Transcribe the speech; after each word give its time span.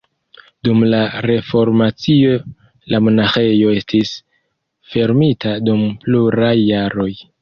Dum 0.67 0.79
la 0.93 1.01
reformacio 1.25 2.31
la 2.93 3.01
monaĥejo 3.09 3.75
estis 3.83 4.15
fermita 4.95 5.53
dum 5.69 5.85
pluraj 6.07 6.55
jaroj. 6.63 7.11